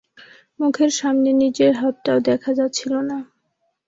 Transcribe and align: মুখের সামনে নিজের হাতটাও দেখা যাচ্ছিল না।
মুখের 0.59 0.91
সামনে 0.91 1.29
নিজের 1.33 1.73
হাতটাও 1.75 2.19
দেখা 2.29 2.51
যাচ্ছিল 2.53 2.93
না। 3.09 3.17